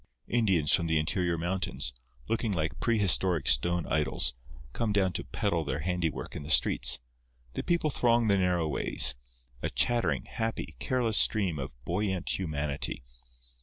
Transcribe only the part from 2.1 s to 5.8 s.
looking like prehistoric stone idols, come down to peddle